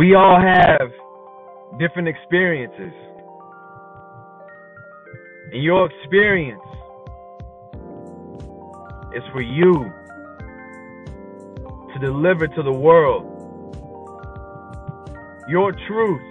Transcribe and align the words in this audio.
We 0.00 0.14
all 0.14 0.40
have 0.40 0.90
different 1.78 2.08
experiences. 2.08 2.94
And 5.52 5.62
your 5.62 5.90
experience 5.90 6.64
is 9.14 9.22
for 9.30 9.42
you 9.42 9.92
to 11.92 11.98
deliver 12.00 12.46
to 12.46 12.62
the 12.62 12.72
world 12.72 13.26
your 15.50 15.72
truth 15.86 16.22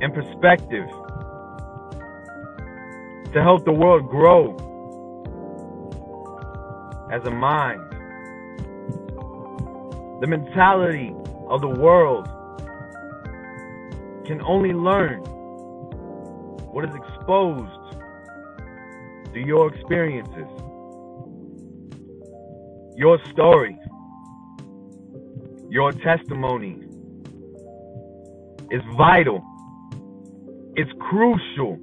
and 0.00 0.14
perspective 0.14 0.88
to 3.34 3.42
help 3.42 3.66
the 3.66 3.72
world 3.72 4.08
grow 4.08 4.56
as 7.12 7.22
a 7.26 7.30
mind. 7.30 7.82
The 10.22 10.26
mentality 10.26 11.14
of 11.52 11.60
the 11.60 11.68
world 11.68 12.26
can 14.26 14.40
only 14.40 14.72
learn 14.72 15.20
what 16.72 16.82
is 16.82 16.94
exposed 16.94 17.98
through 19.30 19.44
your 19.44 19.74
experiences, 19.74 20.48
your 22.96 23.18
story, 23.30 23.78
your 25.68 25.92
testimony 25.92 26.78
is 28.70 28.80
vital, 28.96 29.44
it's 30.76 30.90
crucial, 31.00 31.78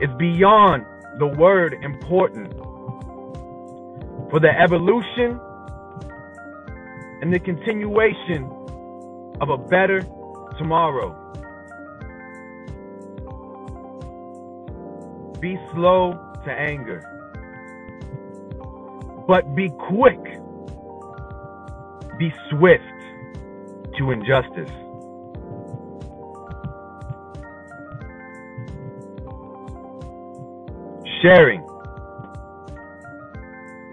it's 0.00 0.12
beyond 0.18 0.84
the 1.18 1.28
word 1.38 1.74
important 1.82 2.52
for 4.30 4.38
the 4.38 4.50
evolution 4.60 5.40
and 7.20 7.32
the 7.32 7.40
continuation 7.40 8.44
of 9.40 9.50
a 9.50 9.56
better 9.56 10.00
tomorrow. 10.58 11.14
Be 15.40 15.58
slow 15.72 16.12
to 16.44 16.50
anger, 16.50 17.02
but 19.26 19.54
be 19.54 19.68
quick. 19.68 20.22
Be 22.18 22.32
swift 22.50 22.82
to 23.98 24.10
injustice. 24.10 24.70
Sharing 31.22 31.62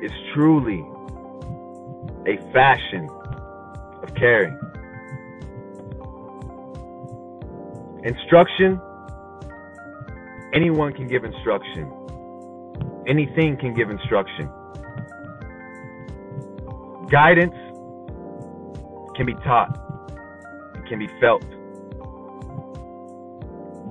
is 0.04 0.12
truly 0.34 0.84
a 2.28 2.38
fashion 2.52 3.08
of 4.02 4.14
caring. 4.16 4.58
Instruction, 8.04 8.80
anyone 10.54 10.94
can 10.94 11.08
give 11.08 11.24
instruction. 11.24 11.92
Anything 13.08 13.58
can 13.58 13.74
give 13.74 13.90
instruction. 13.90 14.50
Guidance 17.10 17.56
can 19.16 19.26
be 19.26 19.36
taught, 19.36 19.78
it 20.76 20.88
can 20.88 21.00
be 21.00 21.08
felt. 21.20 21.46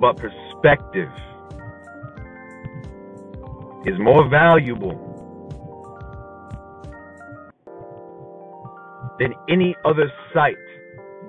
But 0.00 0.16
perspective 0.16 1.08
is 3.86 3.98
more 3.98 4.28
valuable 4.28 5.13
than 9.18 9.34
any 9.48 9.76
other 9.84 10.12
sight 10.32 10.56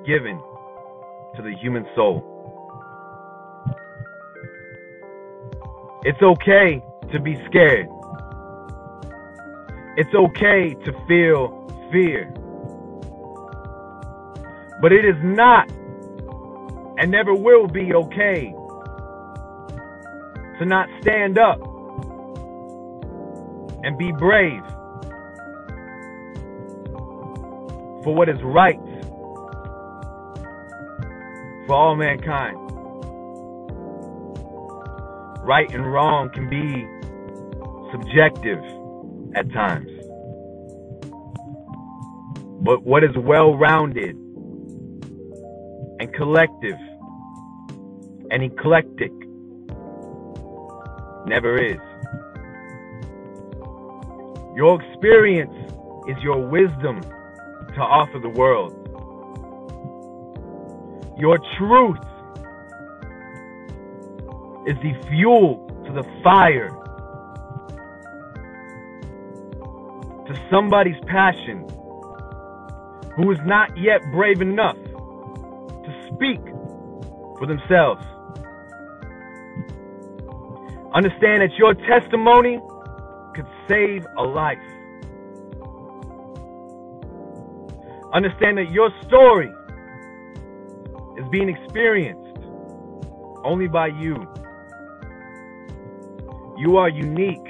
given 0.06 0.42
to 1.36 1.42
the 1.42 1.54
human 1.62 1.86
soul. 1.96 2.32
It's 6.04 6.22
okay 6.22 6.84
to 7.12 7.20
be 7.20 7.36
scared. 7.48 7.88
It's 9.98 10.14
okay 10.14 10.76
to 10.86 10.92
feel 11.08 11.68
fear. 11.92 12.34
But 14.82 14.92
it 14.92 15.06
is 15.06 15.16
not 15.24 15.70
and 16.98 17.12
never 17.12 17.34
will 17.34 17.68
be 17.68 17.94
okay 17.94 18.54
to 20.60 20.66
not 20.66 20.88
stand 21.02 21.38
up 21.38 21.60
and 23.84 23.98
be 23.98 24.12
brave 24.12 24.64
for 28.06 28.14
what 28.14 28.30
is 28.30 28.38
right 28.44 28.80
for 31.66 31.74
all 31.74 31.96
mankind. 31.96 32.56
Right 35.44 35.70
and 35.74 35.92
wrong 35.92 36.30
can 36.30 36.48
be 36.48 36.88
subjective 37.92 38.60
at 39.36 39.52
times. 39.52 39.90
But 42.62 42.84
what 42.84 43.04
is 43.04 43.18
well 43.18 43.56
rounded 43.56 44.16
and 46.00 46.14
collective 46.14 46.78
and 48.30 48.44
eclectic 48.44 49.12
never 51.26 51.58
is. 51.58 51.80
Your 54.56 54.80
experience 54.82 55.56
is 56.08 56.18
your 56.24 56.48
wisdom 56.48 57.02
to 57.76 57.82
offer 57.82 58.20
the 58.20 58.30
world. 58.30 58.74
Your 61.18 61.38
truth 61.58 62.00
is 64.66 64.76
the 64.82 64.94
fuel 65.10 65.66
to 65.86 65.94
the 65.94 66.04
fire, 66.24 66.70
to 70.28 70.48
somebody's 70.50 71.00
passion 71.06 71.68
who 73.16 73.32
is 73.32 73.40
not 73.46 73.78
yet 73.78 74.02
brave 74.12 74.42
enough 74.42 74.76
to 74.76 76.10
speak 76.14 76.42
for 77.38 77.46
themselves. 77.46 78.04
Understand 80.94 81.42
that 81.42 81.52
your 81.58 81.74
testimony 81.74 82.60
could 83.36 83.48
save 83.68 84.06
a 84.18 84.24
life. 84.24 84.58
Understand 88.16 88.58
that 88.60 88.72
your 88.72 88.90
story 89.06 89.52
is 91.18 91.26
being 91.32 91.50
experienced 91.50 92.40
only 93.44 93.68
by 93.68 93.88
you. 93.88 94.16
You 96.58 96.78
are 96.78 96.88
unique 96.88 97.46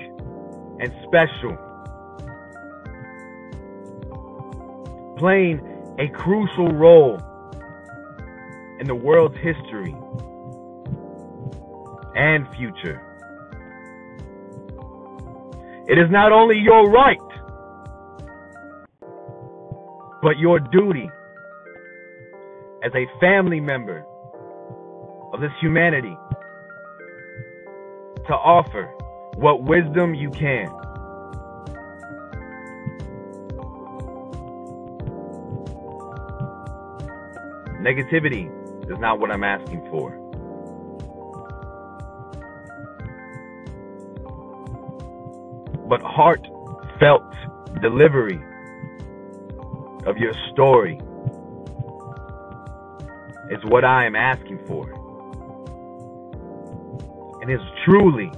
and 0.80 0.92
special, 1.04 1.56
playing 5.20 5.62
a 6.00 6.08
crucial 6.08 6.70
role 6.70 7.20
in 8.80 8.88
the 8.88 8.96
world's 8.96 9.38
history 9.38 9.96
and 12.16 12.48
future. 12.58 13.04
It 15.88 16.00
is 16.00 16.10
not 16.10 16.32
only 16.32 16.58
your 16.58 16.90
right, 16.90 17.20
but 20.26 20.40
your 20.40 20.60
duty 20.60 21.08
as 22.84 22.92
a 22.96 23.06
family 23.20 23.60
member 23.60 24.04
of 25.32 25.40
this 25.40 25.52
humanity 25.62 26.18
to 28.26 28.34
offer 28.34 28.86
what 29.36 29.62
wisdom 29.62 30.16
you 30.16 30.32
can. 30.32 30.66
Negativity 37.84 38.50
is 38.92 38.98
not 38.98 39.20
what 39.20 39.30
I'm 39.30 39.44
asking 39.44 39.88
for. 39.92 40.10
But 45.88 46.02
heartfelt 46.02 47.22
delivery 47.80 48.40
of 50.06 50.18
your 50.18 50.34
story 50.52 51.00
is 53.50 53.64
what 53.66 53.84
I 53.84 54.06
am 54.06 54.16
asking 54.16 54.60
for. 54.66 54.92
And 57.42 57.52
is 57.52 57.60
truly 57.84 58.32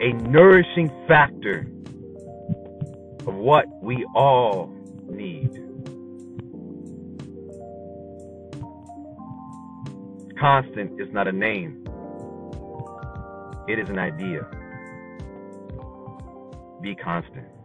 a 0.00 0.12
nourishing 0.28 0.90
factor 1.06 1.66
of 3.26 3.34
what 3.34 3.66
we 3.82 4.06
all 4.14 4.72
need. 5.08 5.64
Constant 10.38 11.00
is 11.00 11.12
not 11.12 11.26
a 11.26 11.32
name, 11.32 11.84
it 13.66 13.78
is 13.78 13.88
an 13.90 13.98
idea. 13.98 14.46
Be 16.80 16.94
constant. 16.94 17.57